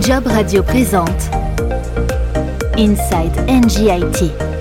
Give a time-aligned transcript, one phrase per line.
[0.00, 1.30] Job Radio présente
[2.76, 4.53] Inside NGIT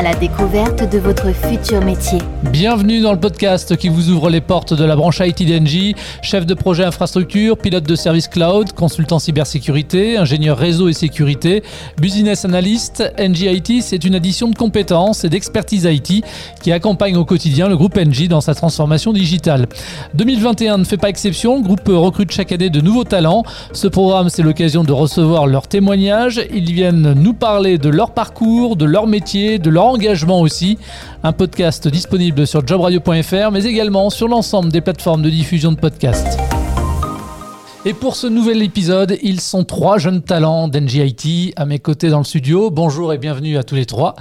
[0.00, 2.20] à la découverte de votre futur métier.
[2.50, 6.46] Bienvenue dans le podcast qui vous ouvre les portes de la branche IT d'Engie, chef
[6.46, 11.62] de projet infrastructure, pilote de service cloud, consultant cybersécurité, ingénieur réseau et sécurité,
[12.00, 13.12] business analyst.
[13.18, 16.24] NGIT, c'est une addition de compétences et d'expertise IT
[16.62, 19.66] qui accompagne au quotidien le groupe Engie dans sa transformation digitale.
[20.14, 23.42] 2021 ne fait pas exception, le groupe recrute chaque année de nouveaux talents.
[23.74, 26.40] Ce programme, c'est l'occasion de recevoir leurs témoignages.
[26.54, 30.78] Ils viennent nous parler de leur parcours, de leur métier, de leur engagement aussi.
[31.22, 36.38] Un podcast disponible sur jobradio.fr, mais également sur l'ensemble des plateformes de diffusion de podcasts.
[37.84, 42.18] Et pour ce nouvel épisode, ils sont trois jeunes talents d'NGIT à mes côtés dans
[42.18, 42.70] le studio.
[42.70, 44.16] Bonjour et bienvenue à tous les trois.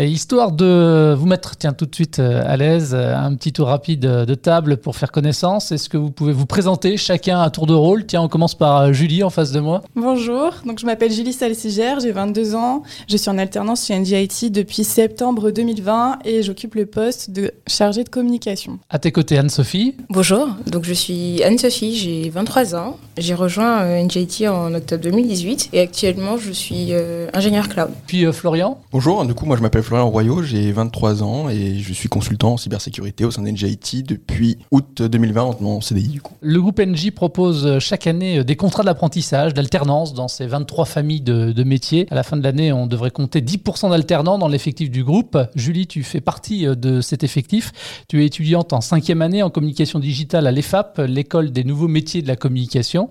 [0.00, 3.52] Et histoire de vous mettre, tiens, tout de suite euh, à l'aise, euh, un petit
[3.52, 5.72] tour rapide de table pour faire connaissance.
[5.72, 8.06] Est-ce que vous pouvez vous présenter chacun à tour de rôle?
[8.06, 9.82] Tiens, on commence par euh, Julie en face de moi.
[9.96, 12.84] Bonjour, donc je m'appelle Julie Salsigère, j'ai 22 ans.
[13.08, 18.04] Je suis en alternance chez NGIT depuis septembre 2020 et j'occupe le poste de chargée
[18.04, 18.78] de communication.
[18.90, 19.96] À tes côtés, Anne-Sophie.
[20.10, 22.98] Bonjour, donc je suis Anne-Sophie, j'ai 23 ans.
[23.16, 26.92] J'ai rejoint NGIT en octobre 2018 et actuellement je suis
[27.34, 27.90] ingénieur cloud.
[28.06, 28.80] Puis Florian.
[28.92, 32.52] Bonjour, du coup moi je m'appelle Florian Royaux, j'ai 23 ans et je suis consultant
[32.52, 36.20] en cybersécurité au sein d'NGIT depuis août 2020 en CDI.
[36.42, 41.52] Le groupe NG propose chaque année des contrats d'apprentissage, d'alternance dans ces 23 familles de,
[41.52, 42.06] de, métiers.
[42.10, 45.38] À la fin de l'année, on devrait compter 10% d'alternants dans l'effectif du groupe.
[45.54, 47.72] Julie, tu fais partie de cet effectif.
[48.08, 52.20] Tu es étudiante en cinquième année en communication digitale à l'EFAP, l'école des nouveaux métiers
[52.20, 53.08] de la communication.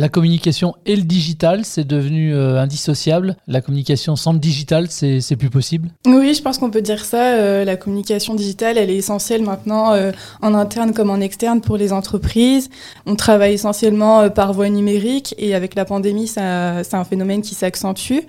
[0.00, 3.36] La communication et le digital, c'est devenu euh, indissociable.
[3.46, 7.34] La communication sans le digital, c'est plus possible Oui, je pense qu'on peut dire ça.
[7.34, 11.76] Euh, la communication digitale, elle est essentielle maintenant euh, en interne comme en externe pour
[11.76, 12.70] les entreprises.
[13.04, 18.20] On travaille essentiellement par voie numérique et avec la pandémie, c'est un phénomène qui s'accentue.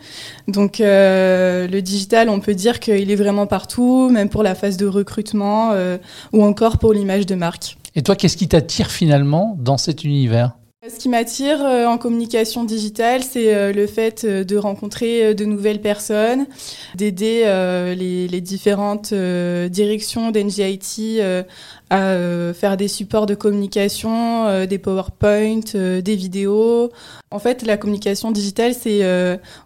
[0.50, 4.88] Donc le digital, on peut dire qu'il est vraiment partout, même pour la phase de
[4.88, 5.72] recrutement
[6.34, 7.78] ou encore pour l'image de marque.
[7.96, 10.52] Et toi, qu'est-ce qui t'attire finalement dans cet univers?
[10.90, 15.46] Ce qui m'attire euh, en communication digitale, c'est euh, le fait euh, de rencontrer de
[15.46, 16.48] nouvelles personnes,
[16.96, 17.44] d'aider
[17.96, 21.22] les, différentes directions d'NGIT
[21.92, 26.90] à faire des supports de communication, des PowerPoint, des vidéos.
[27.30, 29.04] En fait, la communication digitale, c'est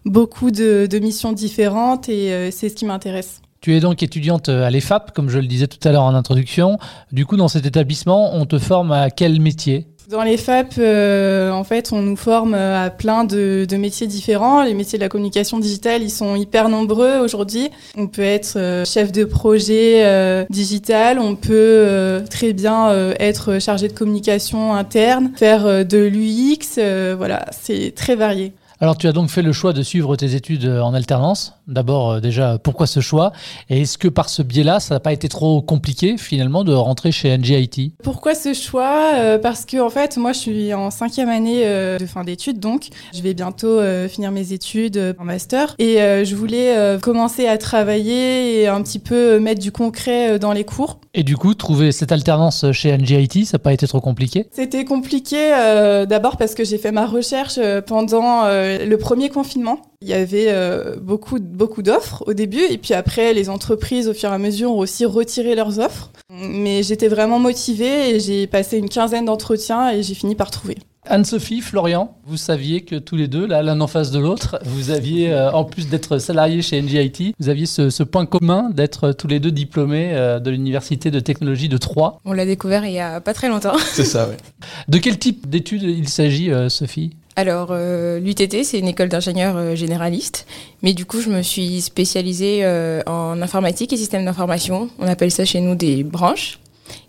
[0.04, 3.40] beaucoup de, de, missions différentes et c'est ce qui m'intéresse.
[3.60, 6.78] Tu es donc étudiante à l'EFAP, comme je le disais tout à l'heure en introduction.
[7.12, 9.86] Du coup, dans cet établissement, on te forme à quel métier?
[10.08, 14.62] Dans les FAP, euh, en fait, on nous forme à plein de, métiers différents.
[14.62, 17.70] Les métiers de la communication digitale, ils sont hyper nombreux aujourd'hui.
[17.96, 23.88] On peut être euh, chef de projet euh, digital, on peut très bien être chargé
[23.88, 26.80] de communication interne, faire de l'UX,
[27.16, 28.52] voilà, c'est très varié.
[28.78, 31.54] Alors tu as donc fait le choix de suivre tes études en alternance.
[31.66, 33.32] D'abord euh, déjà, pourquoi ce choix?
[33.70, 37.10] Et est-ce que par ce biais-là, ça n'a pas été trop compliqué finalement de rentrer
[37.10, 39.14] chez NGIT Pourquoi ce choix?
[39.14, 42.60] Euh, Parce que en fait, moi je suis en cinquième année euh, de fin d'études,
[42.60, 45.74] donc je vais bientôt finir mes études en master.
[45.78, 50.64] Et je voulais commencer à travailler et un petit peu mettre du concret dans les
[50.64, 51.00] cours.
[51.14, 54.46] Et du coup, trouver cette alternance chez NGIT, ça n'a pas été trop compliqué?
[54.52, 55.50] C'était compliqué
[56.08, 58.44] d'abord parce que j'ai fait ma recherche pendant
[58.84, 59.80] le premier confinement.
[60.02, 64.14] Il y avait euh, beaucoup, beaucoup d'offres au début, et puis après, les entreprises, au
[64.14, 66.10] fur et à mesure, ont aussi retiré leurs offres.
[66.30, 70.76] Mais j'étais vraiment motivée et j'ai passé une quinzaine d'entretiens et j'ai fini par trouver.
[71.08, 74.90] Anne-Sophie, Florian, vous saviez que tous les deux, là, l'un en face de l'autre, vous
[74.90, 79.28] aviez, euh, en plus d'être salariés chez NGIT, vous aviez ce, point commun d'être tous
[79.28, 82.18] les deux diplômés euh, de l'Université de technologie de Troyes.
[82.24, 83.76] On l'a découvert il y a pas très longtemps.
[83.78, 84.36] C'est ça, oui.
[84.88, 87.16] De quel type d'études il s'agit, Sophie?
[87.38, 90.46] Alors, euh, l'UTT, c'est une école d'ingénieurs euh, généralistes,
[90.82, 94.88] mais du coup, je me suis spécialisée euh, en informatique et système d'information.
[94.98, 96.58] On appelle ça chez nous des branches.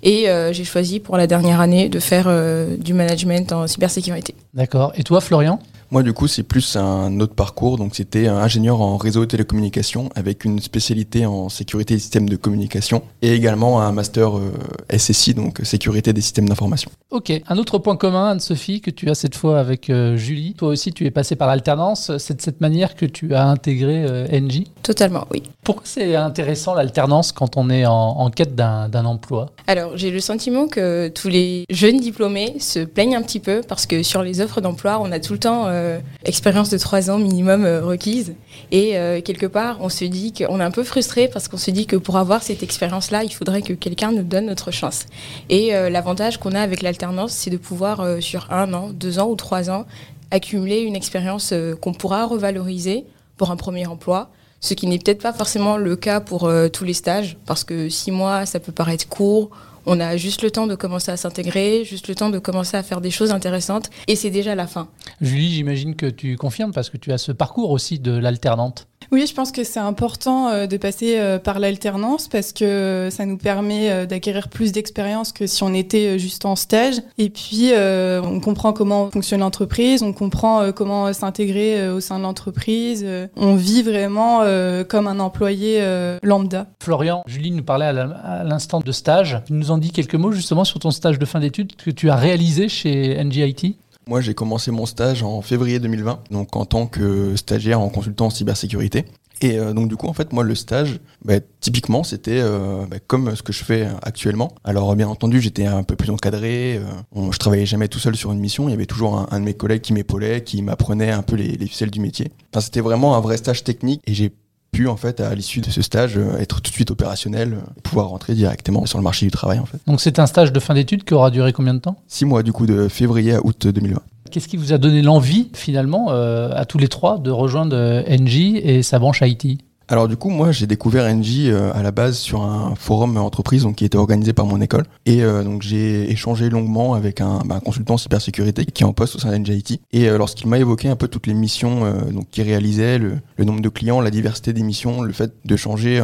[0.02, 2.32] Et j'ai choisi pour la dernière année de faire
[2.80, 4.34] du management en cybersécurité.
[4.56, 4.92] D'accord.
[4.96, 5.60] Et toi, Florian?
[5.90, 7.78] Moi, du coup, c'est plus un autre parcours.
[7.78, 12.28] Donc, c'était un ingénieur en réseau et télécommunications avec une spécialité en sécurité des systèmes
[12.28, 14.52] de communication et également un master euh,
[14.96, 16.92] SSI, donc sécurité des systèmes d'information.
[17.12, 17.32] Ok.
[17.48, 20.56] Un autre point commun, Anne-Sophie, que tu as cette fois avec euh, Julie.
[20.56, 22.12] Toi aussi, tu es passé par l'alternance.
[22.18, 25.44] C'est de cette manière que tu as intégré euh, NJ Totalement, oui.
[25.64, 29.48] Pourquoi c'est intéressant l'alternance quand on est en, en quête d'un emploi?
[29.68, 33.86] Alors, j'ai le sentiment que tous les jeunes diplômés se plaignent un petit peu parce
[33.86, 37.18] que sur les offres d'emploi, on a tout le temps euh, expérience de trois ans
[37.18, 38.36] minimum euh, requise.
[38.72, 41.72] Et euh, quelque part, on se dit qu'on est un peu frustré parce qu'on se
[41.72, 45.06] dit que pour avoir cette expérience-là, il faudrait que quelqu'un nous donne notre chance.
[45.50, 49.36] Et l'avantage qu'on a avec l'alternance, c'est de pouvoir, sur un an, deux ans ou
[49.36, 49.86] trois ans,
[50.32, 53.06] accumuler une expérience qu'on pourra revaloriser
[53.38, 54.30] pour un premier emploi
[54.60, 58.10] ce qui n'est peut-être pas forcément le cas pour tous les stages, parce que six
[58.12, 59.52] mois, ça peut paraître court,
[59.88, 62.84] on a juste le temps de commencer à s'intégrer, juste le temps de commencer à
[62.84, 64.90] faire des choses intéressantes, et c'est déjà la fin.
[65.22, 68.88] Julie, j'imagine que tu confirmes parce que tu as ce parcours aussi de l'alternante.
[69.12, 73.26] Oui, je pense que c'est important euh, de passer euh, par l'alternance parce que ça
[73.26, 76.96] nous permet euh, d'acquérir plus d'expérience que si on était juste en stage.
[77.18, 83.06] Et puis, on comprend comment fonctionne l'entreprise, on comprend comment s'intégrer au sein de l'entreprise.
[83.36, 84.42] On vit vraiment
[84.88, 85.82] comme un employé
[86.24, 86.68] lambda.
[86.82, 89.42] Florian, Julie nous parlait à l'instant de stage.
[89.48, 92.10] Tu nous en dis quelques mots justement sur ton stage de fin d'études que tu
[92.10, 93.78] as réalisé chez NGIT
[94.08, 98.28] moi, j'ai commencé mon stage en février 2020, donc en tant que stagiaire en consultant
[98.28, 99.06] en cybersécurité.
[99.42, 102.98] Et euh, donc du coup, en fait, moi, le stage, bah, typiquement, c'était euh, bah,
[103.06, 104.54] comme ce que je fais actuellement.
[104.64, 106.78] Alors, bien entendu, j'étais un peu plus encadré.
[106.78, 108.68] Euh, je travaillais jamais tout seul sur une mission.
[108.68, 111.50] Il y avait toujours un, de mes collègues qui m'épaulait, qui m'apprenait un peu les,
[111.50, 112.32] les ficelles du métier.
[112.52, 114.02] Enfin, c'était vraiment un vrai stage technique.
[114.08, 114.34] Et j'ai
[114.78, 118.10] pu en fait à l'issue de ce stage être tout de suite opérationnel et pouvoir
[118.10, 119.80] rentrer directement sur le marché du travail en fait.
[119.88, 121.96] Donc c'est un stage de fin d'études qui aura duré combien de temps?
[122.08, 124.00] Six mois du coup de février à août 2020.
[124.30, 128.04] Qu'est-ce qui vous a donné l'envie finalement euh, à tous les trois de rejoindre euh,
[128.08, 131.92] NJ et sa branche IT alors du coup, moi, j'ai découvert NJ euh, à la
[131.92, 134.86] base sur un forum entreprise donc, qui était organisé par mon école.
[135.06, 139.20] Et donc j'ai échangé longuement avec un, bah, consultant cybersécurité qui est en poste au
[139.20, 139.80] sein de IT.
[139.92, 143.62] Et lorsqu'il m'a évoqué un peu toutes les missions donc qu'il réalisait, le, le, nombre
[143.62, 146.00] de clients, la diversité des missions, le fait de changer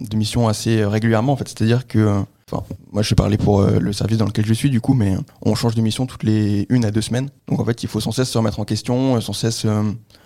[0.00, 2.24] de mission assez régulièrement, en fait, c'est-à-dire que
[2.92, 5.16] moi, je vais parler pour euh, le service dans lequel je suis, du coup, mais
[5.42, 7.28] on change de mission toutes les une à deux semaines.
[7.48, 9.82] Donc, en fait, il faut sans cesse se remettre en question, euh, sans cesse euh,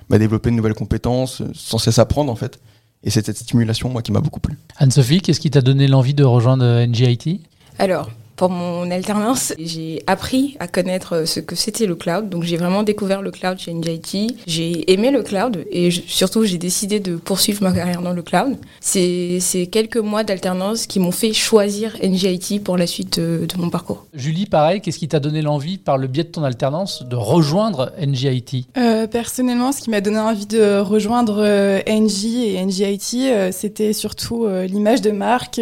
[0.08, 2.60] bah, développer de nouvelles compétences, sans cesse apprendre, en fait.
[3.06, 4.58] Et c'est cette stimulation, moi, qui m'a beaucoup plu.
[4.78, 7.40] Anne-Sophie, qu'est-ce qui t'a donné l'envie de rejoindre NGIT
[7.78, 12.28] Alors, pour mon alternance, j'ai appris à connaître ce que c'était le cloud.
[12.28, 14.36] Donc j'ai vraiment découvert le cloud chez NJIT.
[14.46, 18.56] J'ai aimé le cloud et surtout j'ai décidé de poursuivre ma carrière dans le cloud.
[18.80, 24.06] C'est quelques mois d'alternance qui m'ont fait choisir NJIT pour la suite de, mon parcours.
[24.12, 27.92] Julie, pareil, qu'est-ce qui t'a donné l'envie par le biais de ton alternance de rejoindre
[27.98, 33.50] NJIT euh, Personnellement, ce qui m'a donné envie de rejoindre euh, NJ et NJIT, euh,
[33.50, 35.60] c'était surtout l'image de marque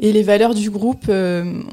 [0.00, 1.10] et les valeurs du groupe.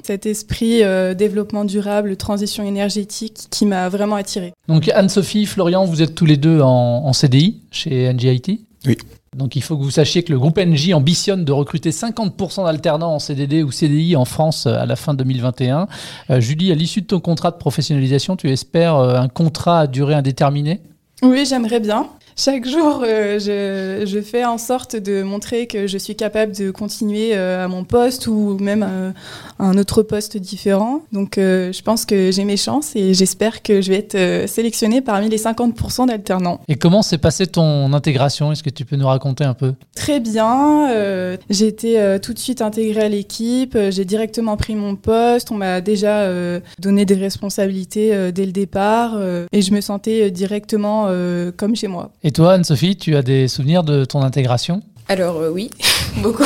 [0.04, 4.54] Cette esprit euh, développement durable, transition énergétique qui m'a vraiment attiré.
[4.68, 8.98] Donc Anne-Sophie, Florian, vous êtes tous les deux en, CDI chez NGIT Oui.
[9.36, 13.16] Donc il faut que vous sachiez que le groupe NJ ambitionne de recruter 50% d'alternants
[13.16, 15.88] en CDD ou CDI en France euh, à la fin 2021.
[16.30, 20.14] Euh, Julie, à l'issue de ton contrat de professionnalisation, tu espères un contrat à durée
[20.14, 20.82] indéterminée?
[21.22, 22.08] Oui, j'aimerais bien.
[22.36, 26.72] Chaque jour, euh, je, je, fais en sorte de montrer que je suis capable de
[26.72, 31.02] continuer euh, à mon poste ou même à, un autre poste différent.
[31.12, 35.02] Donc, euh, je pense que j'ai mes chances et j'espère que je vais être sélectionnée
[35.02, 36.60] parmi les 50% d'alternants.
[36.68, 38.52] Et comment s'est passée ton intégration?
[38.52, 39.74] Est-ce que tu peux nous raconter un peu?
[39.96, 41.38] Très bien.
[41.50, 43.78] j'ai été tout de suite intégrée à l'équipe.
[43.90, 45.52] J'ai directement pris mon poste.
[45.52, 46.28] On m'a déjà
[46.80, 49.18] donné des responsabilités dès le départ
[49.52, 51.08] et je me sentais directement
[51.58, 52.12] comme chez moi.
[52.26, 54.82] Et toi, Anne-Sophie, tu as des souvenirs de ton intégration?
[55.10, 55.70] Alors euh, oui,
[56.18, 56.46] beaucoup.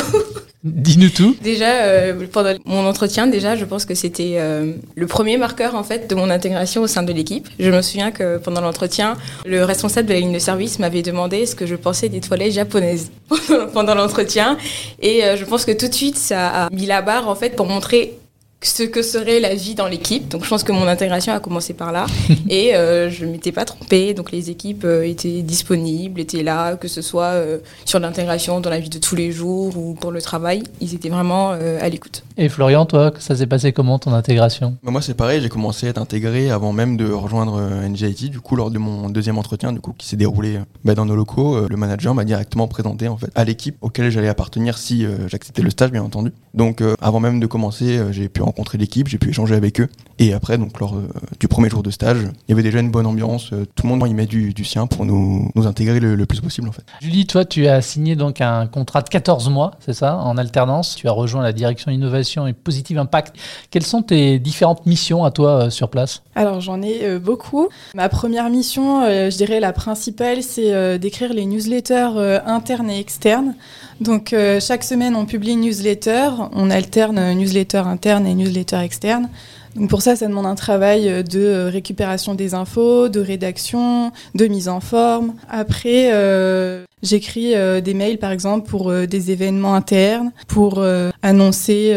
[0.64, 1.36] Dis-nous tout.
[1.40, 5.84] Déjà, euh, pendant mon entretien, déjà, je pense que c'était euh, le premier marqueur en
[5.84, 7.48] fait de mon intégration au sein de l'équipe.
[7.60, 9.16] Je me souviens que pendant l'entretien,
[9.46, 12.54] le responsable de la ligne de service m'avait demandé ce que je pensais des toilettes
[12.54, 13.12] japonaises
[13.72, 14.58] pendant l'entretien,
[15.00, 17.66] et je pense que tout de suite, ça a mis la barre en fait pour
[17.66, 18.18] montrer
[18.60, 20.28] ce que serait la vie dans l'équipe.
[20.28, 22.06] Donc je pense que mon intégration a commencé par là.
[22.48, 24.14] et euh, je ne m'étais pas trompée.
[24.14, 28.70] Donc les équipes euh, étaient disponibles, étaient là, que ce soit euh, sur l'intégration dans
[28.70, 30.62] la vie de tous les jours ou pour le travail.
[30.80, 32.24] Ils étaient vraiment à l'écoute.
[32.36, 34.76] Et Florian, toi, ça s'est passé comment ton intégration?
[34.82, 38.30] Bah, Moi c'est pareil, j'ai commencé à être intégré avant même de rejoindre NGIT.
[38.30, 41.16] Du coup, lors de mon deuxième entretien, du coup, qui s'est déroulé bah, dans nos
[41.16, 45.62] locaux, le manager m'a directement présenté en fait à l'équipe auquel j'allais appartenir si j'acceptais
[45.62, 46.32] le stage, bien entendu.
[46.54, 49.88] Donc avant même de commencer, j'ai pu rencontrer l'équipe, j'ai pu échanger avec eux.
[50.18, 52.90] Et après, donc lors euh, du premier jour de stage, il y avait déjà une
[52.90, 53.52] bonne ambiance.
[53.52, 56.68] Euh, tout le monde y met du, sien pour nous, nous intégrer le, plus possible
[56.68, 56.82] en fait.
[57.00, 60.96] Julie, toi, tu as signé donc un contrat de 14 mois, c'est ça, en alternance.
[60.96, 63.36] Tu as rejoint la direction innovation et positive impact.
[63.70, 66.22] Quelles sont tes différentes missions à toi euh, sur place?
[66.34, 67.68] Alors j'en ai beaucoup.
[67.94, 73.54] Ma première mission, je dirais la principale, c'est d'écrire les newsletters internes et externes.
[74.00, 79.28] Donc chaque semaine, on publie une newsletter, on alterne newsletter interne et newsletter externe.
[79.76, 84.68] Donc pour ça, ça demande un travail de récupération des infos, de rédaction, de mise
[84.68, 85.34] en forme.
[85.48, 90.82] Après, euh, j'écris euh, des mails, par exemple, pour euh, des événements internes, pour
[91.22, 91.94] annoncer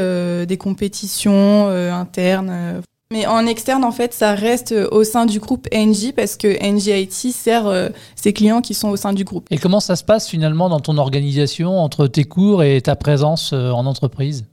[0.48, 2.82] des compétitions internes.
[3.12, 7.34] Mais en externe, en fait, ça reste au sein du groupe NJ parce que NJIT
[7.34, 9.48] sert euh, ses clients qui sont au sein du groupe.
[9.52, 13.52] Et comment ça se passe finalement dans ton organisation entre tes cours et ta présence
[13.52, 14.46] euh, en entreprise?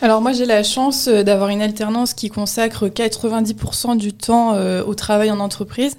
[0.00, 4.94] Alors moi j'ai la chance euh, d'avoir une alternance qui consacre 90% du temps au
[4.94, 5.96] travail en entreprise.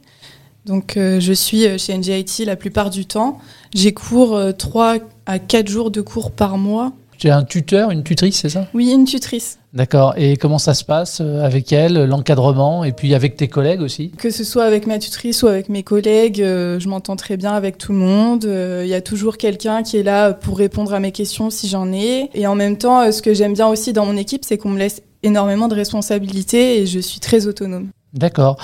[0.66, 3.40] Donc je suis chez NJIT la plupart du temps.
[3.74, 6.94] J'ai cours 3 à 4 jours de cours par mois.
[7.24, 8.68] Tu as un tuteur, une tutrice, c'est ça?
[8.74, 9.58] Oui, une tutrice.
[9.74, 10.14] D'accord.
[10.18, 14.12] Et comment ça se passe euh, avec elle, l'encadrement, et puis avec tes collègues aussi?
[14.18, 17.54] Que ce soit avec ma tutrice ou avec mes collègues, euh, je m'entends très bien
[17.54, 18.44] avec tout le monde.
[18.44, 21.70] Euh, il y a toujours quelqu'un qui est là pour répondre à mes questions si
[21.70, 22.30] j'en ai.
[22.34, 24.80] Et en même temps, ce que j'aime bien aussi dans mon équipe, c'est qu'on me
[24.80, 27.88] laisse énormément de responsabilités et je suis très autonome.
[28.12, 28.58] D'accord.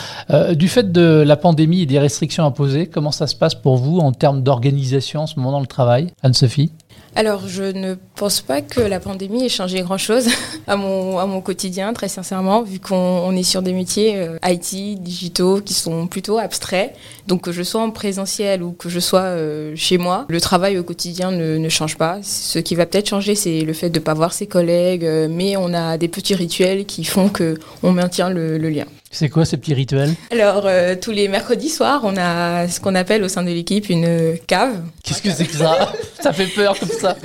[0.51, 3.98] du fait de la pandémie et des restrictions imposées, comment ça se passe pour vous
[4.00, 6.72] en termes d'organisation en ce moment dans le travail Anne-Sophie?
[7.16, 10.28] Alors, je ne pense pas que la pandémie ait changé grand-chose
[10.68, 15.01] à mon, à mon quotidien, très sincèrement, vu qu'on est sur des métiers euh, IT,
[15.01, 16.94] digitaux, qui sont plutôt abstraits.
[17.28, 20.78] Donc, que je sois en présentiel ou que je sois euh, chez moi, le travail
[20.78, 22.20] au quotidien ne, ne change pas.
[22.22, 25.28] Ce qui va peut-être changer, c'est le fait de ne pas voir ses collègues, euh,
[25.30, 28.86] mais on a des petits rituels qui font qu'on maintient le lien.
[29.12, 32.94] C'est quoi ces petits rituels Alors, euh, tous les mercredis soirs, on a ce qu'on
[32.94, 34.84] appelle au sein de l'équipe une cave.
[35.04, 35.94] Qu'est-ce que c'est que ça?
[36.22, 37.16] Ça fait peur comme ça.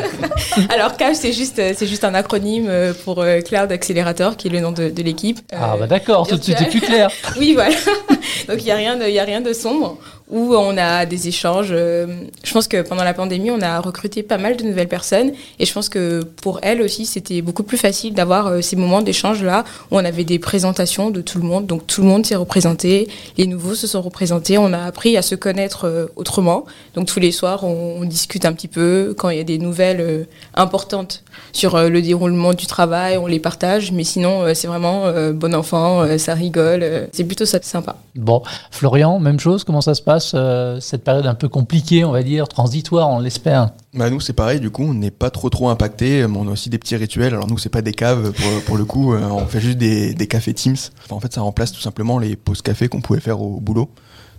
[0.71, 4.51] Alors, cave, c'est juste, c'est juste un acronyme euh, pour euh, Cloud Accelerator, qui est
[4.51, 5.41] le nom de, l'équipe.
[5.53, 7.11] Ah, bah d'accord, tout de suite, c'est plus clair.
[7.39, 7.75] oui, voilà.
[8.49, 9.99] Donc, il n'y a, rien de, a rien de sombre
[10.31, 11.69] où on a des échanges.
[11.71, 12.07] Euh,
[12.43, 15.67] je pense que pendant la pandémie, on a recruté pas mal de nouvelles personnes et
[15.67, 19.65] je pense que pour elles aussi, c'était beaucoup plus facile d'avoir euh, ces moments d'échange-là
[19.91, 21.67] où on avait des présentations de tout le monde.
[21.67, 25.23] Donc tout le monde s'est représenté, les nouveaux se sont représentés, on a appris à
[25.23, 26.65] se connaître euh, autrement.
[26.95, 30.27] Donc tous les soirs, on, discute un petit peu quand il y a des nouvelles
[30.55, 33.93] importantes sur le déroulement du travail, on les partage.
[33.93, 37.97] Mais sinon, c'est vraiment bon enfant, ça rigole, c'est plutôt ça sympa.
[38.15, 40.14] Bon, Florian, même chose, comment ça se passe?
[40.35, 44.33] Euh, cette période un peu compliquée, on va dire, transitoire, on l'espère bah nous c'est
[44.33, 47.33] pareil, du coup on n'est pas trop trop impacté, on a aussi des petits rituels,
[47.33, 50.15] alors nous c'est pas des caves pour, pour le coup, euh, on fait juste des,
[50.15, 50.77] des cafés Teams.
[51.11, 53.89] en fait ça remplace tout simplement les pauses café qu'on pouvait faire au boulot,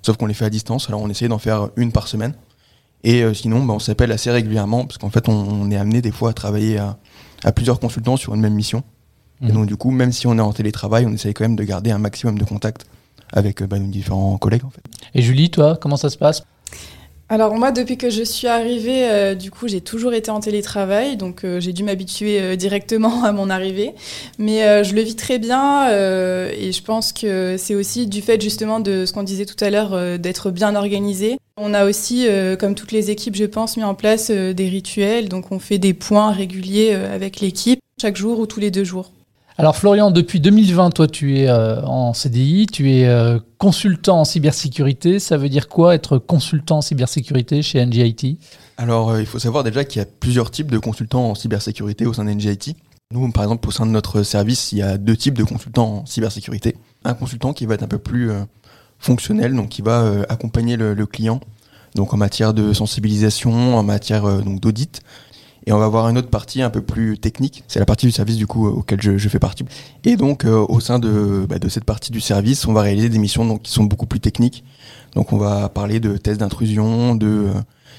[0.02, 2.34] sauf qu'on les fait à distance, alors on essaie d'en faire une par semaine.
[3.06, 6.12] Et euh, sinon bah, on s'appelle assez régulièrement, parce qu'en fait on, est amené des
[6.12, 6.98] fois à travailler à,
[7.46, 8.84] à, plusieurs consultants sur une même mission.
[9.42, 9.52] Et mmh.
[9.52, 11.92] donc du coup même si on est en télétravail, on essaye quand même de garder
[11.92, 12.88] un maximum de contact
[13.36, 14.82] avec bah, nos différents collègues en fait.
[15.14, 16.44] Et Julie, toi, comment ça se passe?
[17.28, 21.18] Alors moi, depuis que je suis arrivée, euh, du coup, j'ai toujours été en télétravail,
[21.18, 23.96] donc euh, j'ai dû m'habituer euh, directement à mon arrivée.
[24.38, 28.80] Mais je le vis très bien et je pense que c'est aussi du fait justement
[28.80, 31.38] de ce qu'on disait tout à l'heure, d'être bien organisé.
[31.58, 32.28] On a aussi,
[32.60, 35.94] comme toutes les équipes, je pense, mis en place des rituels, donc on fait des
[35.94, 39.12] points réguliers avec l'équipe, chaque jour ou tous les deux jours.
[39.58, 44.26] Alors Florian, depuis 2020, toi tu es euh, en CDI, tu es euh, consultant en
[44.26, 45.18] cybersécurité.
[45.18, 48.38] Ça veut dire quoi être consultant en cybersécurité chez NGIT
[48.78, 52.06] Alors euh, il faut savoir déjà qu'il y a plusieurs types de consultants en cybersécurité
[52.06, 52.76] au sein de NGIT.
[53.14, 56.00] Nous, par exemple, au sein de notre service, il y a deux types de consultants
[56.00, 56.76] en cybersécurité.
[57.06, 58.32] Un consultant qui va être un peu plus
[59.00, 61.40] fonctionnel, donc qui va accompagner le, client
[61.94, 65.02] donc en matière de sensibilisation, en matière d'audit,
[65.68, 67.64] et on va avoir une autre partie un peu plus technique.
[67.68, 69.66] C'est la partie du service du coup auquel je, fais partie.
[70.04, 73.10] Et donc euh, au sein de, bah, de cette partie du service, on va réaliser
[73.10, 74.64] des missions donc, qui sont beaucoup plus techniques.
[75.16, 77.54] Donc on va parler de tests d'intrusion, de euh,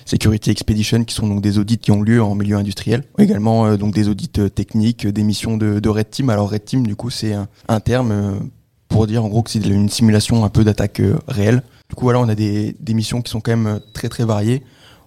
[0.05, 3.03] Security Expedition, qui sont donc des audits qui ont lieu en milieu industriel.
[3.19, 6.31] Également euh, donc des audits techniques, des missions de, de, Red Team.
[6.31, 8.49] Alors Red Team, du coup, c'est un, un, terme
[8.89, 11.63] pour dire en gros que c'est une simulation un peu d'attaque réelle.
[11.89, 14.63] Du coup, voilà, on a des, des missions qui sont quand même très très variées.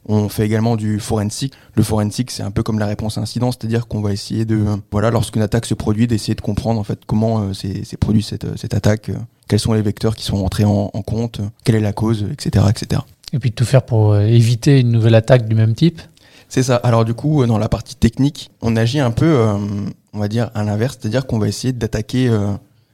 [0.05, 1.53] On fait également du forensic.
[1.75, 4.63] Le forensic, c'est un peu comme la réponse à incident, c'est-à-dire qu'on va essayer de,
[4.91, 8.45] voilà, lorsqu'une attaque se produit, d'essayer de comprendre en fait comment euh, s'est produit cette,
[8.45, 11.81] euh, cette attaque, euh, quels sont les vecteurs qui sont entrés en, compte, quelle est
[11.81, 13.01] la cause, etc., etc.
[13.33, 16.01] Et puis de tout faire pour éviter une nouvelle attaque du même type?
[16.49, 16.77] C'est ça.
[16.77, 19.45] Alors du coup, dans la partie technique, on agit un peu,
[20.13, 22.29] on va dire, à l'inverse, c'est-à-dire qu'on va essayer d'attaquer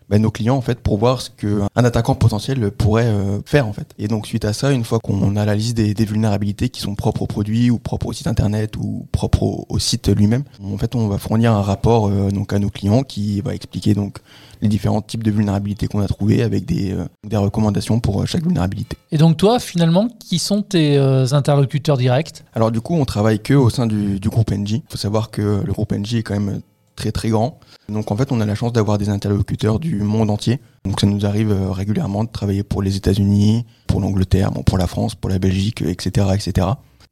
[0.09, 3.73] bah, nos clients en fait pour voir ce qu'un attaquant potentiel pourrait euh, faire en
[3.73, 3.87] fait.
[3.97, 6.81] Et donc suite à ça, une fois qu'on a la liste des, des, vulnérabilités qui
[6.81, 10.77] sont propres au produit ou propres au site internet ou propres au, site lui-même, en
[10.77, 14.19] fait on va fournir un rapport euh, donc à nos clients qui va expliquer donc
[14.61, 18.43] les différents types de vulnérabilités qu'on a trouvées avec des, euh, des recommandations pour chaque
[18.43, 18.97] vulnérabilité.
[19.11, 22.43] Et donc toi finalement, qui sont tes interlocuteurs directs?
[22.53, 24.69] Alors du coup on travaille que au sein du, du groupe NG.
[24.69, 26.61] Il faut savoir que le groupe NG est quand même
[26.95, 27.59] très très grand.
[27.89, 30.59] Donc en fait, on a la chance d'avoir des interlocuteurs du monde entier.
[30.83, 34.77] Donc ça nous arrive euh, régulièrement de travailler pour les États-Unis, pour l'Angleterre, bon, pour
[34.77, 36.67] la France, pour la Belgique, etc., etc.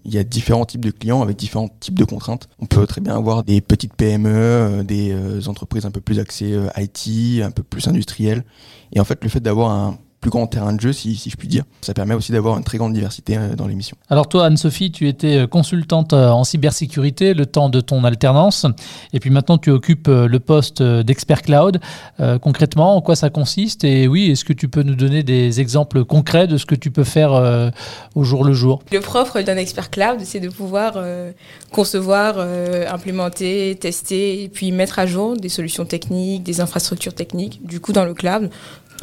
[0.06, 2.50] Il y a différents types de clients avec différents types de contraintes.
[2.60, 7.42] On peut très bien avoir des petites PME, des entreprises un peu plus axées IT,
[7.42, 8.44] un peu plus industrielles.
[8.92, 11.50] Et en fait, le fait d'avoir un plus grand terrain de jeu, si, je puis
[11.50, 11.66] dire.
[11.82, 13.98] Ça permet aussi d'avoir une très grande diversité euh, dans l'émission.
[14.10, 18.66] Alors toi, Anne-Sophie, tu étais euh, consultante euh, en cybersécurité le temps de ton alternance,
[19.12, 21.80] et puis maintenant tu occupes le poste d'expert cloud.
[22.42, 23.84] concrètement, en quoi ça consiste?
[23.84, 26.90] Et oui, est-ce que tu peux nous donner des exemples concrets de ce que tu
[26.90, 27.72] peux faire
[28.16, 28.82] au jour le jour?
[28.92, 30.98] Le propre d'un expert cloud, c'est de pouvoir
[31.72, 32.38] concevoir,
[32.92, 37.92] implémenter, tester, et puis mettre à jour des solutions techniques, des infrastructures techniques, du coup
[37.92, 38.50] dans le cloud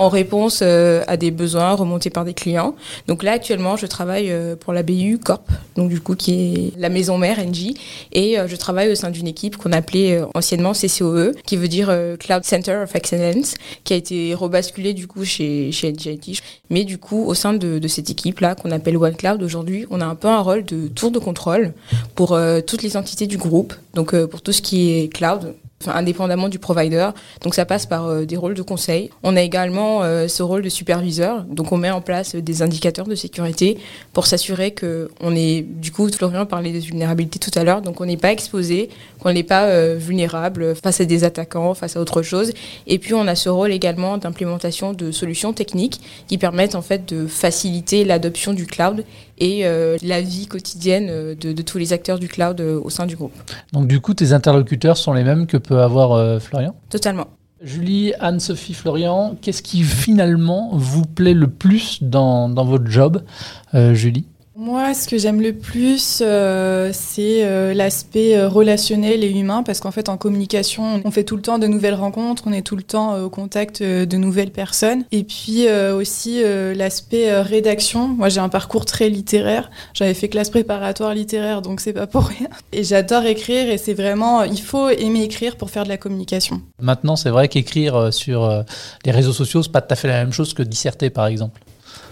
[0.01, 2.75] en réponse euh, à des besoins remontés par des clients.
[3.07, 6.73] Donc là, actuellement, je travaille euh, pour la BU Corp, donc du coup, qui est
[6.79, 7.75] la maison mère NG,
[8.13, 11.95] et euh, je travaille au sein d'une équipe qu'on appelait anciennement CCOE, qui veut dire
[12.19, 16.41] Cloud Center of Excellence, qui a été rebasculé du coup chez, chez NGIT.
[16.71, 20.07] Mais du coup, au sein de, cette équipe-là, qu'on appelle One Cloud aujourd'hui, on a
[20.07, 21.75] un peu un rôle de tour de contrôle
[22.15, 25.55] pour toutes les entités du groupe, donc pour tout ce qui est cloud,
[25.89, 27.09] indépendamment du provider.
[27.43, 29.11] Donc ça passe par euh, des rôles de conseil.
[29.23, 31.45] On a également euh, ce rôle de superviseur.
[31.45, 33.79] Donc on met en place des indicateurs de sécurité
[34.13, 38.01] pour s'assurer que on est, du coup, Florian parlait des vulnérabilités tout à l'heure, donc
[38.01, 42.01] on n'est pas exposé, qu'on n'est pas euh, vulnérable face à des attaquants, face à
[42.01, 42.53] autre chose.
[42.87, 47.09] Et puis on a ce rôle également d'implémentation de solutions techniques qui permettent en fait
[47.09, 49.05] de faciliter l'adoption du cloud
[49.43, 49.65] et
[50.03, 53.33] la vie quotidienne de, de, tous les acteurs du cloud au sein du groupe.
[53.73, 56.75] Donc du coup, tes interlocuteurs sont les mêmes que peut avoir euh, Florian?
[56.89, 57.29] Totalement.
[57.63, 63.23] Julie, Anne-Sophie, Florian, qu'est-ce qui finalement vous plaît le plus dans, dans votre job,
[63.75, 64.27] euh, Julie?
[64.61, 69.81] Moi, ce que j'aime le plus, euh, c'est euh, l'aspect euh, relationnel et humain, parce
[69.81, 72.77] qu'en fait, en communication, on fait tout le temps de nouvelles rencontres, on est tout
[72.77, 75.05] le temps au contact de nouvelles personnes.
[75.13, 76.43] Et puis aussi
[76.75, 78.09] l'aspect rédaction.
[78.09, 79.71] Moi, j'ai un parcours très littéraire.
[79.95, 82.49] J'avais fait classe préparatoire littéraire, donc c'est pas pour rien.
[82.73, 86.61] Et j'adore écrire, et c'est vraiment, il faut aimer écrire pour faire de la communication.
[86.83, 88.65] Maintenant, c'est vrai qu'écrire sur
[89.07, 91.63] les réseaux sociaux, c'est pas tout à fait la même chose que disserter, par exemple.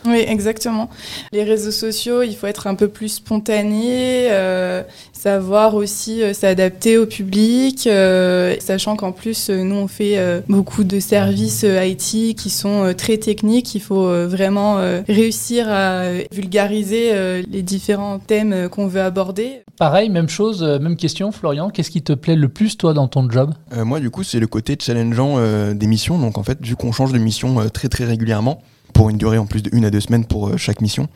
[0.06, 0.88] Oui, exactement.
[1.32, 6.98] Les réseaux sociaux, il faut être un peu plus spontané, euh, savoir aussi euh, s'adapter
[6.98, 12.94] au public, euh, sachant qu'en plus, nous, on fait beaucoup de services IT qui sont
[12.96, 13.74] très techniques.
[13.74, 19.62] Il faut vraiment réussir à vulgariser les différents thèmes qu'on veut aborder.
[19.78, 21.70] Pareil, même chose, même question, Florian.
[21.70, 23.54] Qu'est-ce qui te plaît le plus, toi, dans ton job?
[23.76, 25.38] Moi, du coup, c'est le côté challengeant
[25.72, 26.18] des missions.
[26.18, 28.62] Donc, en fait, vu qu'on change de mission très, très régulièrement,
[28.98, 31.08] pour une durée en plus de une à deux semaines pour euh, chaque mission.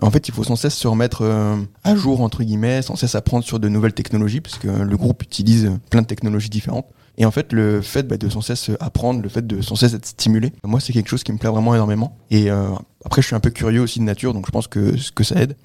[0.00, 3.14] En fait, il faut sans cesse se remettre euh, à jour, entre guillemets, sans cesse
[3.14, 6.86] apprendre sur de nouvelles technologies, parce que le groupe utilise plein de technologies différentes.
[7.18, 9.92] Et en fait, le fait bah, de sans cesse apprendre, le fait de sans cesse
[9.92, 12.16] être stimulé, moi, c'est quelque chose qui me plaît vraiment énormément.
[12.30, 12.70] Et euh,
[13.04, 15.34] après, je suis un peu curieux aussi de nature, donc je pense que, que ça
[15.42, 15.56] aide.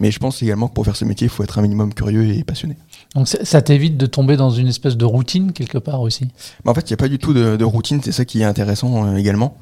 [0.00, 2.26] Mais je pense également que pour faire ce métier, il faut être un minimum curieux
[2.26, 2.76] et passionné.
[3.14, 6.26] Donc ça t'évite de tomber dans une espèce de routine quelque part aussi?
[6.64, 8.40] Bah, En fait, il n'y a pas du tout de, de routine, c'est ça qui
[8.40, 9.56] est intéressant également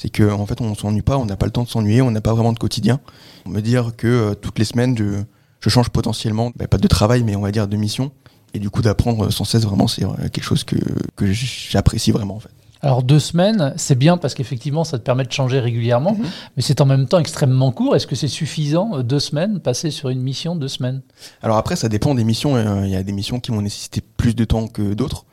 [0.00, 2.10] c'est qu'en en fait on s'ennuie pas, on n'a pas le temps de s'ennuyer, on
[2.10, 3.00] n'a pas vraiment de quotidien.
[3.44, 7.22] On me dire que euh, toutes les semaines je, change potentiellement, bah, pas de travail
[7.22, 8.10] mais on va dire de mission,
[8.54, 10.76] et du coup d'apprendre sans cesse vraiment c'est euh, quelque chose que,
[11.20, 12.48] j'apprécie vraiment en fait.
[12.82, 16.24] Alors deux semaines, c'est bien parce qu'effectivement ça te permet de changer régulièrement, mhm.
[16.56, 17.94] mais c'est en même temps extrêmement court.
[17.94, 21.02] Est-ce que c'est suffisant euh, deux semaines, passer sur une mission deux semaines?
[21.42, 24.34] Alors après ça dépend des missions, il y a des missions qui vont nécessiter plus
[24.34, 25.26] de temps que d'autres.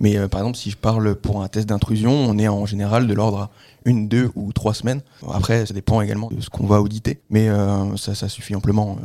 [0.00, 3.14] Mais par exemple, si je parle pour un test d'intrusion, on est en général de
[3.14, 3.50] l'ordre
[3.84, 5.02] une, deux ou trois semaines.
[5.32, 8.98] Après, ça dépend également de ce qu'on va auditer, mais euh, ça, ça, suffit amplement.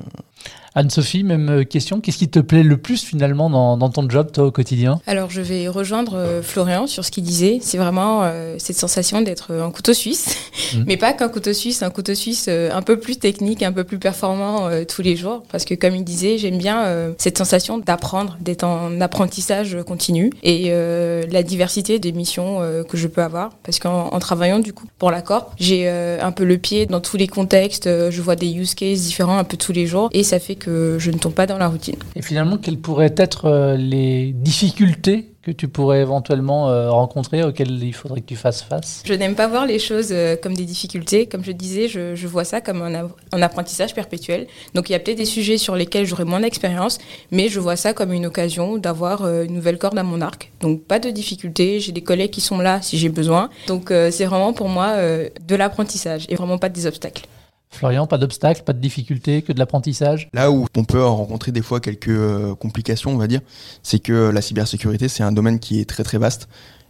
[0.48, 0.80] Euh.
[0.80, 2.02] Anne-Sophie, même euh, question.
[2.02, 5.00] Qu'est-ce qui te plaît le plus finalement dans, ton job, toi, au quotidien?
[5.08, 7.60] Alors, je vais rejoindre Florian sur ce qu'il disait.
[7.62, 10.36] C'est vraiment cette sensation d'être un couteau suisse,
[10.74, 10.84] mmh.
[10.88, 14.00] mais pas qu'un couteau suisse, un couteau suisse un peu plus technique, un peu plus
[14.00, 15.44] performant tous les jours.
[15.50, 20.72] Parce que, comme il disait, j'aime bien cette sensation d'apprendre, d'être en apprentissage continu et
[20.72, 23.52] la diversité des missions que je peux avoir.
[23.64, 25.54] Parce qu'en travaillant du coup pour la Corp.
[25.60, 28.76] J'ai euh, un peu le pied dans tous les contextes, euh, je vois des use
[28.76, 31.48] cases différents un peu tous les jours et ça fait que je ne tombe pas
[31.48, 31.96] dans la routine.
[32.16, 37.84] Et finalement, quelles pourraient être euh, les difficultés que tu pourrais éventuellement euh, rencontrer, auxquelles
[37.84, 39.04] il faudrait que tu fasses face?
[39.06, 41.28] Je n'aime pas voir les choses euh, comme des difficultés.
[41.28, 44.48] Comme je disais, je, vois ça comme un, apprentissage perpétuel.
[44.74, 46.98] Donc il y a peut-être des sujets sur lesquels j'aurai moins d'expérience,
[47.32, 50.52] mais je vois ça comme une occasion d'avoir une nouvelle corde à mon arc.
[50.62, 53.50] Donc pas de difficultés, j'ai des collègues qui sont là si j'ai besoin.
[53.68, 57.28] Donc c'est vraiment pour moi de l'apprentissage et vraiment pas des obstacles.
[57.76, 60.30] Florian, pas d'obstacles, pas de difficultés, que de l'apprentissage?
[60.34, 63.42] Là où on peut rencontrer des fois quelques euh, complications, on va dire,
[63.84, 66.48] c'est que la cybersécurité, c'est un domaine qui est très très vaste.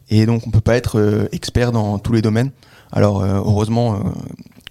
[0.10, 2.52] Et donc on ne peut pas être euh, expert dans tous les domaines.
[2.91, 4.00] Alors euh, heureusement,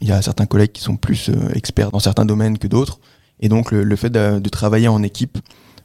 [0.00, 3.00] il y a certains collègues qui sont plus experts dans certains domaines que d'autres.
[3.40, 5.38] Et donc le, fait de, travailler en équipe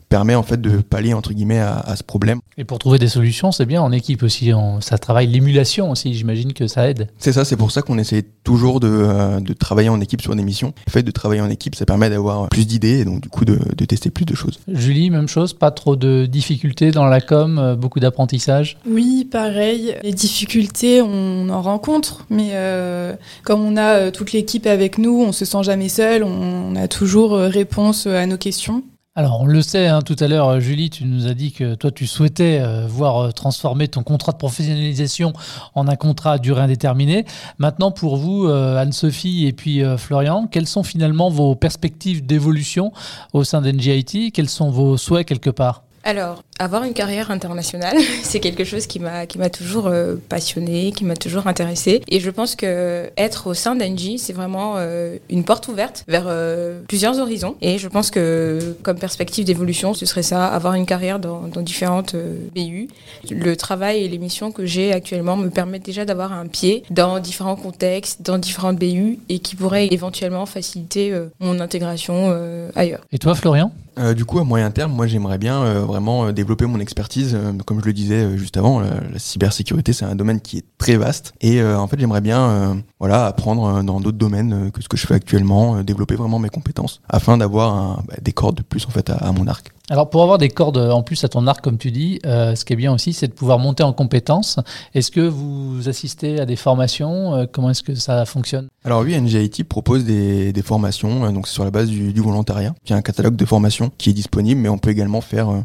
[0.10, 2.40] permet en fait de pallier entre guillemets à, ce problème.
[2.58, 4.52] Et pour trouver des solutions, c'est bien en équipe aussi.
[4.82, 6.14] ça travaille l'émulation aussi.
[6.14, 7.08] J'imagine que ça aide.
[7.18, 7.46] C'est ça.
[7.46, 10.74] C'est pour ça qu'on essaie toujours euh, de, travailler en équipe sur des missions.
[10.88, 13.46] Le fait de travailler en équipe, ça permet d'avoir plus d'idées et donc du coup
[13.46, 14.60] de, tester plus de choses.
[14.68, 15.54] Julie, même chose.
[15.54, 18.78] Pas trop de difficultés dans la com, euh, beaucoup d'apprentissage?
[18.88, 19.96] Oui, pareil.
[20.04, 25.32] Les difficultés, on en rencontre, mais euh, comme on a toute l'équipe avec nous, on
[25.32, 26.24] se sent jamais seul.
[26.24, 28.84] On a toujours réponse à nos questions.
[29.16, 31.90] Alors, on le sait, hein, tout à l'heure, Julie, tu nous as dit que toi,
[31.90, 35.34] tu souhaitais euh, voir euh, transformer ton contrat de professionnalisation
[35.74, 37.26] en un contrat à durée indéterminée.
[37.58, 42.94] Maintenant, pour vous, euh, Anne-Sophie et puis Florian, quelles sont finalement vos perspectives d'évolution
[43.34, 45.84] au sein d'NGIT Quels sont vos souhaits quelque part?
[46.04, 50.92] Alors, avoir une carrière internationale, c'est quelque chose qui m'a qui m'a toujours euh, passionné,
[50.92, 52.02] qui m'a toujours intéressé.
[52.10, 56.26] Et je pense que être au sein d'Engie, c'est vraiment euh, une porte ouverte vers
[56.28, 57.56] euh, plusieurs horizons.
[57.62, 61.62] Et je pense que comme perspective d'évolution, ce serait ça, avoir une carrière dans, dans
[61.62, 62.16] différentes
[62.54, 62.90] BU.
[63.30, 67.20] Le travail et les missions que j'ai actuellement me permettent déjà d'avoir un pied dans
[67.20, 72.36] différents contextes, dans différentes BU, et qui pourraient éventuellement faciliter mon intégration
[72.76, 73.02] ailleurs.
[73.12, 73.72] Et toi, Florian?
[74.00, 77.38] Euh, du coup, à moyen terme, moi j'aimerais bien euh, vraiment euh, développer mon expertise.
[77.66, 81.34] comme je le disais juste avant, la, cybersécurité c'est un domaine qui est très vaste
[81.42, 85.14] et en fait j'aimerais bien voilà apprendre dans d'autres domaines que ce que je fais
[85.14, 89.32] actuellement, développer vraiment mes compétences afin d'avoir bah, des cordes de plus en fait à
[89.32, 89.72] mon arc.
[89.92, 92.64] Alors pour avoir des cordes en plus à ton arc, comme tu dis, euh, ce
[92.64, 94.60] qui est bien aussi, c'est de pouvoir monter en compétences.
[94.94, 98.68] Est-ce que vous assistez à des formations euh, Comment est-ce que ça fonctionne?
[98.84, 102.76] Alors oui, NGIT propose des, formations, euh, donc c'est sur la base du, volontariat.
[102.86, 105.64] Il y a un catalogue de formations qui est disponible, mais on peut également faire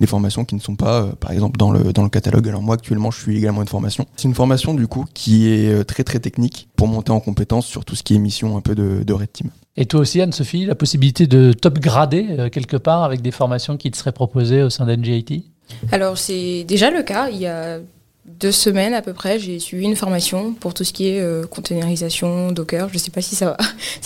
[0.00, 2.48] des formations qui ne sont pas, euh, par exemple, dans le, dans le catalogue.
[2.48, 4.06] Alors moi, actuellement, je suis également une formation.
[4.16, 7.66] C'est une formation, du coup, qui est euh, très, très technique pour monter en compétence
[7.66, 9.50] sur tout ce qui est mission un peu de, de Red Team.
[9.76, 13.76] Et toi aussi, Anne-Sophie, la possibilité de top grader euh, quelque part avec des formations
[13.76, 15.44] qui te seraient proposées au sein d'NGIT
[15.92, 17.28] alors c'est déjà le cas.
[17.28, 17.78] Il y a
[18.26, 21.44] deux semaines à peu près, j'ai suivi une formation pour tout ce qui est euh,
[22.52, 22.88] Docker.
[22.88, 23.56] Je ne sais pas si ça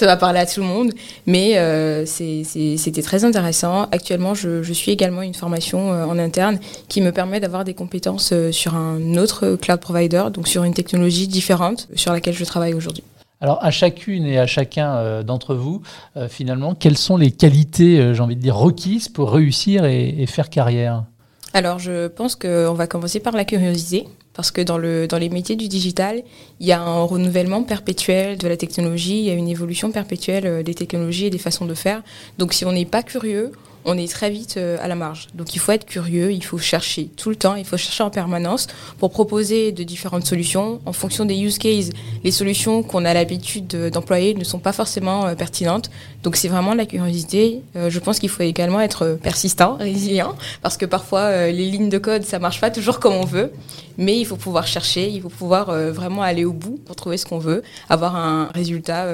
[0.01, 0.93] va, parler à tout le monde,
[1.27, 3.85] mais euh, c'était très intéressant.
[3.91, 8.33] Actuellement, je, suis également une formation euh, en interne qui me permet d'avoir des compétences
[8.51, 13.05] sur un autre cloud provider, donc sur une technologie différente sur laquelle je travaille aujourd'hui.
[13.41, 15.81] Alors à chacune et à chacun d'entre vous,
[16.29, 21.05] finalement, quelles sont les qualités, j'ai envie de dire, requises pour réussir et faire carrière?
[21.53, 25.29] Alors, je pense qu'on va commencer par la curiosité, parce que dans, le, dans les
[25.29, 26.23] métiers du digital,
[26.61, 30.47] il y a un renouvellement perpétuel de la technologie, il y a une évolution perpétuelle
[30.47, 32.03] euh, des technologies et des façons de faire.
[32.39, 33.51] Donc, si on n'est pas curieux,
[33.85, 35.29] on est très vite euh, à la marge.
[35.35, 38.11] Donc il faut être curieux, il faut chercher tout le temps, il faut chercher en
[38.11, 38.67] permanence
[38.99, 40.81] pour proposer de différentes solutions.
[40.87, 41.91] En fonction des use cases,
[42.23, 45.91] les solutions qu'on a l'habitude d'employer ne sont pas forcément euh, pertinentes.
[46.23, 47.63] Donc c'est vraiment la curiosité.
[47.77, 51.99] Euh, je pense qu'il faut également être persistant, résilient, parce que parfois les lignes de
[51.99, 53.53] code, ça marche pas toujours comme on veut.
[53.99, 57.27] Mais il faut pouvoir chercher, il faut pouvoir vraiment aller au bout pour trouver ce
[57.27, 59.07] qu'on veut, avoir un résultat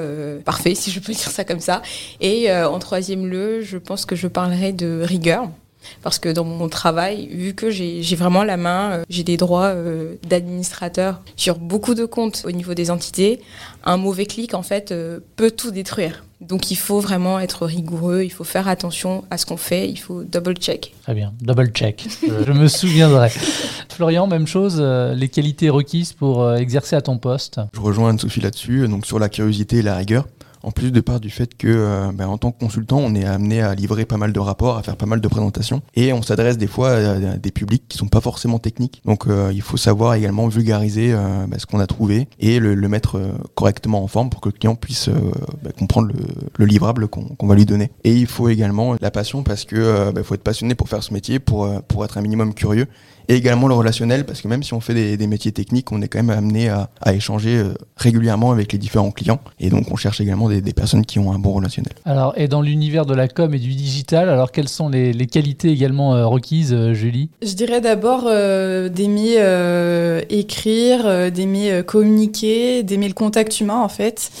[0.45, 1.81] parfait, si je peux dire ça comme ça.
[2.21, 4.27] Et en troisième lieu, je pense que je
[4.57, 5.49] parlerai de rigueur.
[6.03, 9.67] Parce que dans mon travail, vu que j'ai vraiment la main, euh, j'ai des droits
[9.67, 13.39] euh, d'administrateur sur beaucoup de comptes au niveau des entités,
[13.85, 16.25] un mauvais clic, en fait, euh, peut tout détruire.
[16.41, 19.95] Donc il faut vraiment être rigoureux, il faut faire attention à ce qu'on fait, il
[19.95, 20.93] faut double-check.
[21.03, 22.05] Très bien, double-check.
[22.21, 23.29] je me souviendrai.
[23.89, 27.61] Florian, même chose, les qualités requises pour exercer à ton poste?
[27.73, 30.27] Je rejoins Anne-Sophie là-dessus, donc sur la curiosité et la rigueur.
[30.67, 33.23] En plus de part du fait que, euh, ben, en tant que consultant, on est
[33.23, 36.21] amené à livrer pas mal de rapports, à faire pas mal de présentations, et on
[36.21, 39.01] s'adresse des fois à, des publics qui sont pas forcément techniques.
[39.05, 42.75] Donc, euh, il faut savoir également vulgariser euh, ben, ce qu'on a trouvé et le,
[42.89, 43.17] mettre
[43.55, 46.09] correctement en forme pour que le client puisse ben, comprendre
[46.57, 47.89] le, livrable qu'on va lui donner.
[48.03, 51.39] Et il faut également la passion parce que faut être passionné pour faire ce métier,
[51.39, 51.69] pour
[52.03, 52.87] être un minimum curieux
[53.29, 56.07] et également le relationnel, parce que même si on fait des, métiers techniques, on est
[56.07, 60.21] quand même amené à, échanger euh, régulièrement avec les différents clients, et donc on cherche
[60.21, 61.93] également des, personnes qui ont un bon relationnel.
[62.05, 65.69] Alors, et dans l'univers de la com et du digital, alors quelles sont les, qualités
[65.69, 67.29] également euh, requises, euh, Julie?
[67.41, 69.37] Je dirais d'abord d'aimer
[70.29, 74.31] écrire, d'aimer communiquer, d'aimer le contact humain en fait.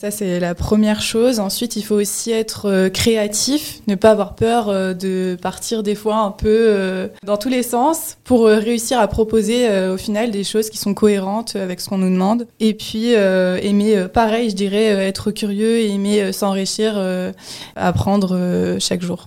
[0.00, 1.40] Ça, c'est la première chose.
[1.40, 5.94] Ensuite, il faut aussi être euh, créatif, ne pas avoir peur euh, de partir des
[5.94, 10.42] fois un peu euh, dans tous les sens pour réussir à proposer au final des
[10.42, 12.46] choses qui sont cohérentes avec ce qu'on nous demande.
[12.60, 16.98] Et puis, aimer, pareil, je dirais, être curieux et aimer s'enrichir,
[17.76, 19.24] apprendre chaque jour.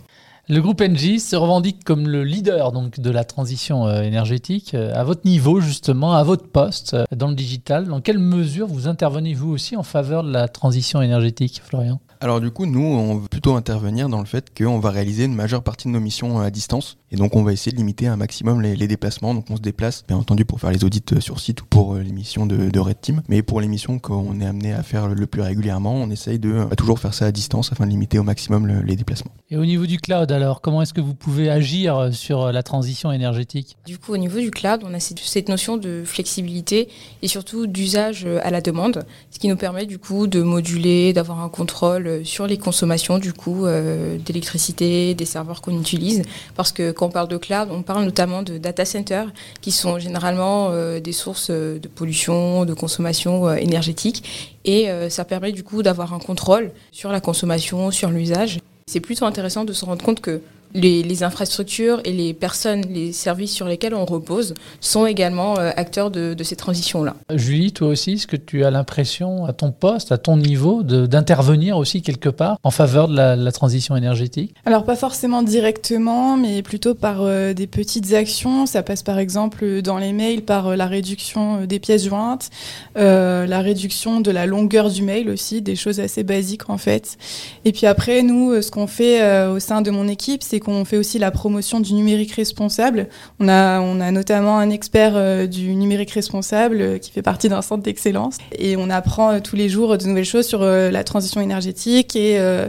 [0.50, 4.74] Le groupe Engie se revendique comme le leader donc, de la transition euh, énergétique.
[4.74, 8.68] Euh, à votre niveau, justement, à votre poste euh, dans le digital, dans quelle mesure
[8.68, 12.02] vous intervenez-vous aussi en faveur de la transition énergétique, Florian?
[12.24, 15.36] Alors du coup, nous, on veut plutôt intervenir dans le fait qu'on va réaliser une
[15.36, 16.98] majeure partie de nos missions à distance.
[17.12, 19.36] Et donc, on va essayer de limiter un maximum les, les déplacements.
[19.36, 21.94] Donc, on se déplace, bien entendu, pour faire les audits euh, sur site ou pour
[21.96, 23.22] euh, les missions de, de Red Team.
[23.28, 26.54] Mais pour les missions qu'on est amené à faire le plus régulièrement, on essaye de
[26.54, 29.32] euh, toujours faire ça à distance afin de limiter au maximum le- les déplacements.
[29.52, 33.12] Et au niveau du cloud, alors, comment est-ce que vous pouvez agir sur la transition
[33.12, 33.78] énergétique?
[33.86, 36.88] Du coup, au niveau du cloud, on a cette, notion de flexibilité
[37.22, 41.12] et surtout d'usage euh, à la demande, ce qui nous permet du coup de moduler,
[41.14, 46.24] d'avoir un contrôle euh, sur les consommations du coup euh, d'électricité, des serveurs qu'on utilise.
[46.56, 50.00] Parce que quand on parle de cloud, on parle notamment de data centers qui sont
[50.00, 54.24] généralement euh, des sources de pollution, de consommation énergétique.
[54.66, 58.60] Et ça permet du coup d'avoir un contrôle sur la consommation, sur l'usage.
[58.88, 60.42] C'est plutôt intéressant de se rendre compte que
[60.74, 65.72] les, les infrastructures et les personnes, les services sur lesquels on repose sont également euh,
[65.76, 67.16] acteurs de, de ces transitions-là.
[67.34, 71.78] Julie, toi aussi, est-ce que tu as l'impression, à ton poste, à ton niveau, d'intervenir
[71.78, 74.54] aussi quelque part en faveur de la, la transition énergétique?
[74.66, 78.66] Alors pas forcément directement, mais plutôt par euh, des petites actions.
[78.66, 82.50] Ça passe par exemple dans les mails par euh, la réduction des pièces jointes,
[82.98, 87.18] euh, la réduction de la longueur du mail aussi, des choses assez basiques en fait.
[87.66, 90.86] Et puis après, nous, ce qu'on fait euh, au sein de mon équipe, c'est qu'on
[90.86, 93.08] fait aussi la promotion du numérique responsable.
[93.40, 97.84] On a, notamment un expert euh, du numérique responsable euh, qui fait partie d'un centre
[97.84, 98.38] d'excellence.
[98.58, 102.40] Et on apprend euh, tous les jours de nouvelles choses sur la transition énergétique et
[102.40, 102.68] euh,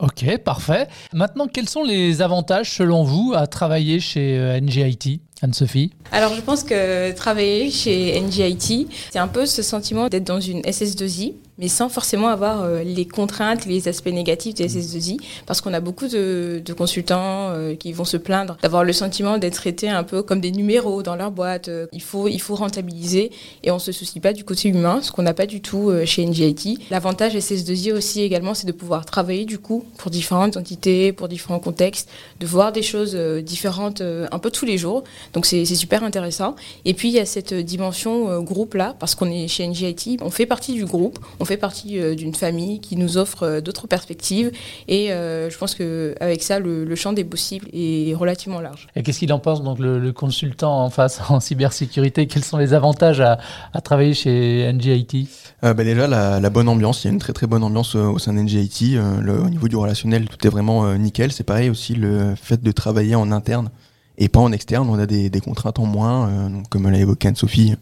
[0.00, 0.88] Ok, parfait.
[1.12, 6.64] Maintenant, quels sont les avantages, selon vous, à travailler chez NGIT Anne-Sophie Alors je pense
[6.64, 11.88] que travailler chez NGIT, c'est un peu ce sentiment d'être dans une SS2I, mais sans
[11.88, 16.62] forcément avoir euh, les contraintes, les aspects négatifs des SS2I, parce qu'on a beaucoup de,
[16.76, 20.50] consultants euh, qui vont se plaindre d'avoir le sentiment d'être traités un peu comme des
[20.50, 21.68] numéros dans leur boîte.
[21.68, 23.30] Euh, Il faut, il faut rentabiliser
[23.62, 26.24] et on se soucie pas du côté humain, ce qu'on n'a pas du tout chez
[26.24, 26.78] NGIT.
[26.90, 31.58] L'avantage SS2I aussi également, c'est de pouvoir travailler du coup pour différentes entités, pour différents
[31.58, 35.04] contextes, de voir des choses différentes un peu tous les jours.
[35.34, 36.56] Donc c'est super intéressant.
[36.84, 40.18] Et puis il y a cette dimension euh, groupe là, parce qu'on est chez NGIT,
[40.22, 43.60] on fait partie du groupe, on fait partie euh, d'une famille qui nous offre euh,
[43.60, 44.50] d'autres perspectives.
[44.88, 48.88] Et euh, je pense qu'avec ça, le, le champ des possibles est relativement large.
[48.96, 52.26] Et qu'est-ce qu'il en pense, donc, le, le consultant en face en cybersécurité?
[52.26, 53.38] Quels sont les avantages à,
[53.72, 55.28] à travailler chez NGIT
[55.64, 57.94] Euh, bah déjà la, la bonne ambiance, il y a une très très bonne ambiance
[57.94, 58.96] euh, au sein d'NGIT.
[58.96, 61.30] Euh, le- au niveau du relationnel, tout est vraiment euh, nickel.
[61.32, 63.70] C'est pareil aussi le fait de travailler en interne
[64.20, 64.88] et pas en externe.
[64.88, 67.74] On a des, contraintes en moins, euh, donc, comme l'a évoqué Anne-Sophie.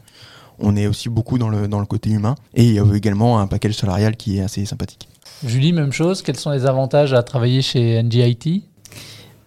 [0.58, 3.38] On est aussi beaucoup dans le, dans le côté humain et il y a également
[3.38, 5.08] un package salarial qui est assez sympathique.
[5.44, 6.22] Julie, même chose.
[6.22, 8.64] Quels sont les avantages à travailler chez NGIT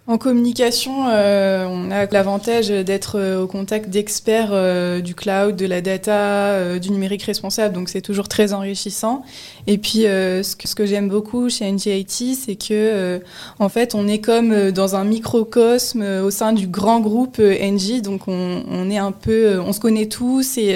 [0.08, 5.68] En communication, euh, on a l'avantage d'être euh, au contact d'experts euh, du cloud, de
[5.68, 9.22] la data, euh, du numérique responsable, donc c'est toujours très enrichissant.
[9.68, 13.22] Et puis, ce que, j'aime beaucoup chez NGIT, c'est que,
[13.60, 18.28] en fait, on est comme dans un microcosme au sein du grand groupe NG, donc
[18.28, 20.72] on, est un peu, on se connaît tous et,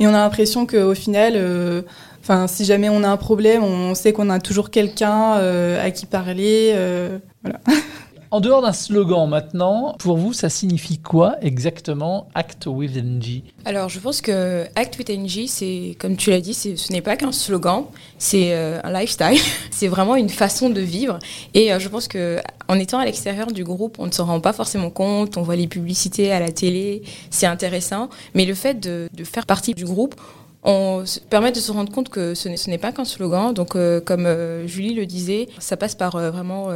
[0.00, 1.84] et on a l'impression qu'au final,
[2.28, 6.06] Enfin, si jamais on a un problème, on sait qu'on a toujours quelqu'un à qui
[6.06, 6.72] parler.
[6.74, 7.60] euh, voilà.
[8.32, 13.88] En dehors d'un slogan maintenant, pour vous, ça signifie quoi exactement Act with NG Alors,
[13.88, 17.30] je pense que Act with NG, c'est, comme tu l'as dit, ce n'est pas qu'un
[17.30, 17.84] slogan,
[18.18, 19.40] c'est euh, un lifestyle.
[19.70, 21.18] c'est vraiment une façon de vivre.
[21.54, 24.40] Et euh, je pense que en étant à l'extérieur du groupe, on ne s'en rend
[24.40, 25.36] pas forcément compte.
[25.36, 28.08] On voit les publicités à la télé, c'est intéressant.
[28.34, 30.16] Mais le fait de faire partie du groupe,
[30.62, 33.54] on permet de se rendre compte que ce n'est, pas qu'un slogan.
[33.54, 36.70] Donc, euh, comme euh, Julie le disait, ça passe par euh, vraiment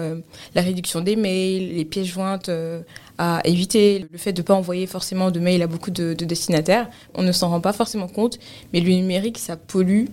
[0.55, 2.51] la réduction des mails, les pièces jointes
[3.19, 6.25] à éviter, le fait de ne pas envoyer forcément de mails à beaucoup de, de
[6.25, 6.88] destinataires.
[7.14, 8.38] On ne s'en rend pas forcément compte,
[8.73, 10.07] mais le numérique, ça pollue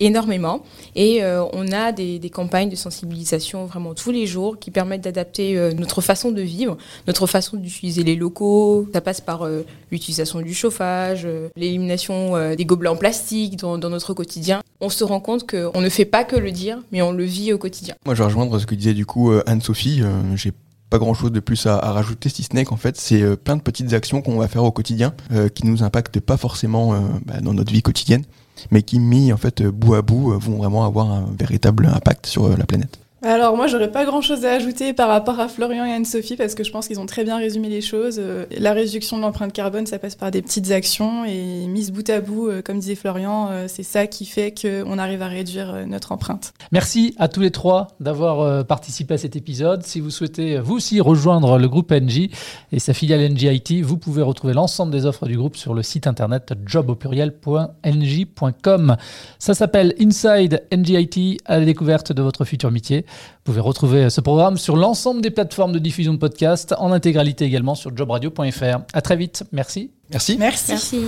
[0.00, 0.62] énormément.
[0.96, 5.58] Et euh, on a des, campagnes de sensibilisation vraiment tous les jours qui permettent d'adapter
[5.58, 8.88] euh, notre façon de vivre, notre façon d'utiliser les locaux.
[8.92, 14.62] Ça passe par euh, l'utilisation du chauffage, l'élimination des gobelets en plastique dans, notre quotidien.
[14.80, 17.52] On se rend compte qu'on ne fait pas que le dire, mais on le vit
[17.52, 17.94] au quotidien.
[18.06, 20.02] Moi, je vais rejoindre ce que disait du coup Anne-Sophie.
[20.36, 20.52] J'ai
[20.88, 23.62] pas grand chose de plus à, rajouter, si ce n'est qu'en fait, c'est plein de
[23.62, 27.54] petites actions qu'on va faire au quotidien euh, qui nous impactent pas forcément bah, dans
[27.54, 28.24] notre vie quotidienne,
[28.70, 31.86] mais qui, mis en fait euh, bout à bout, euh, vont vraiment avoir un véritable
[31.86, 32.99] impact sur euh, la planète.
[33.22, 36.54] Alors moi j'aurais pas grand chose à ajouter par rapport à Florian et Anne-Sophie parce
[36.54, 38.16] que je pense qu'ils ont très bien résumé les choses.
[38.18, 42.08] Euh, la réduction de l'empreinte carbone ça passe par des petites actions et mise bout
[42.08, 45.86] à bout, euh, comme disait Florian, euh, c'est ça qui fait qu'on arrive à réduire
[45.86, 46.54] notre empreinte.
[46.72, 49.84] Merci à tous les trois d'avoir participé à cet épisode.
[49.84, 52.30] Si vous souhaitez vous aussi rejoindre le groupe NJ
[52.72, 55.82] et sa filiale NJ IT, vous pouvez retrouver l'ensemble des offres du groupe sur le
[55.82, 58.96] site internet jobaupuriel.nj.com.
[59.38, 63.04] Ça s'appelle Inside NJ IT à la découverte de votre futur métier.
[63.44, 67.44] Vous pouvez retrouver ce programme sur l'ensemble des plateformes de diffusion de podcasts, en intégralité
[67.44, 68.78] également sur jobradio.fr.
[68.92, 69.44] À très vite.
[69.52, 69.90] Merci.
[70.10, 70.36] Merci.
[70.38, 70.72] Merci.
[70.72, 71.04] Merci.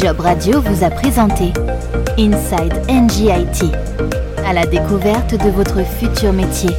[0.00, 1.52] Job Radio vous a présenté
[2.18, 3.72] Inside NGIT,
[4.44, 6.70] à la découverte de votre futur métier.